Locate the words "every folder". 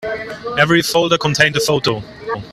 0.57-1.19